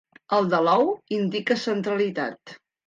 El 0.37 0.47
de 0.53 0.61
l'ou 0.69 0.89
indica 1.21 1.61
centralitat. 1.69 2.61